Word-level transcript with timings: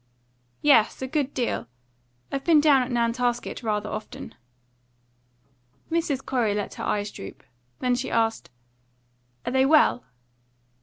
"Yes, 0.63 0.99
a 1.03 1.07
good 1.07 1.31
deal. 1.31 1.67
I've 2.31 2.43
been 2.43 2.59
down 2.59 2.81
at 2.81 2.89
Nantasket 2.89 3.61
rather 3.61 3.87
often." 3.87 4.33
Mrs. 5.91 6.25
Corey 6.25 6.55
let 6.55 6.73
her 6.73 6.83
eyes 6.83 7.11
droop. 7.11 7.43
Then 7.81 7.93
she 7.93 8.09
asked: 8.09 8.49
"Are 9.45 9.51
they 9.51 9.63
well?" 9.63 10.03